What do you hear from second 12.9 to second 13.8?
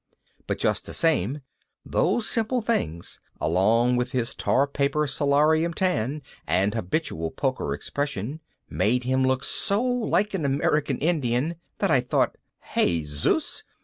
Zeus!